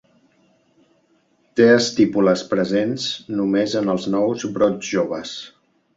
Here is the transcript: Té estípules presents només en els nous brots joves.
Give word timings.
Té 1.59 1.67
estípules 1.73 2.43
presents 2.55 3.05
només 3.41 3.77
en 3.83 3.95
els 3.95 4.09
nous 4.15 4.47
brots 4.57 4.93
joves. 4.95 5.37